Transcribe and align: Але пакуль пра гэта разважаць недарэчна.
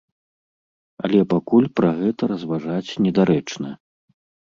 Але 1.09 1.19
пакуль 1.35 1.69
пра 1.81 1.89
гэта 2.01 2.33
разважаць 2.35 2.95
недарэчна. 3.07 3.69